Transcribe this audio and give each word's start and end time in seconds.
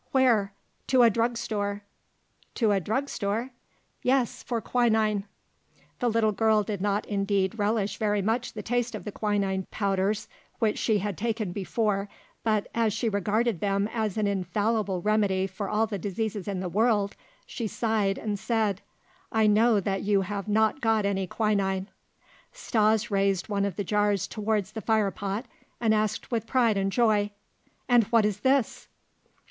"Where?" 0.11 0.51
"To 0.87 1.03
a 1.03 1.11
drug 1.11 1.37
store." 1.37 1.83
"To 2.55 2.71
a 2.71 2.79
drug 2.79 3.07
store?" 3.07 3.51
"Yes, 4.01 4.41
for 4.41 4.59
quinine." 4.59 5.25
The 5.99 6.09
little 6.09 6.31
girl 6.31 6.63
did 6.63 6.81
not 6.81 7.05
indeed 7.05 7.59
relish 7.59 7.97
very 7.97 8.23
much 8.23 8.53
the 8.53 8.63
taste 8.63 8.95
of 8.95 9.03
the 9.03 9.11
quinine 9.11 9.67
powders 9.69 10.27
which 10.57 10.79
she 10.79 10.97
had 10.97 11.19
taken 11.19 11.51
before, 11.51 12.09
but, 12.43 12.65
as 12.73 12.93
she 12.93 13.09
regarded 13.09 13.59
them 13.59 13.87
as 13.93 14.17
an 14.17 14.25
infallible 14.25 15.03
remedy 15.03 15.45
for 15.45 15.69
all 15.69 15.85
the 15.85 15.99
diseases 15.99 16.47
in 16.47 16.61
the 16.61 16.67
world, 16.67 17.15
she 17.45 17.67
sighed 17.67 18.17
and 18.17 18.39
said: 18.39 18.81
"I 19.31 19.45
know 19.45 19.79
that 19.79 20.01
you 20.01 20.21
have 20.21 20.47
not 20.47 20.81
got 20.81 21.05
any 21.05 21.27
quinine." 21.27 21.89
Stas 22.51 23.11
raised 23.11 23.49
one 23.49 23.65
of 23.65 23.75
the 23.75 23.83
jars 23.83 24.25
towards 24.25 24.71
the 24.71 24.81
fire 24.81 25.11
pot 25.11 25.45
and 25.79 25.93
asked 25.93 26.31
with 26.31 26.47
pride 26.47 26.75
and 26.75 26.91
joy: 26.91 27.29
"And 27.87 28.05
what 28.05 28.25
is 28.25 28.39
this?" 28.39 28.87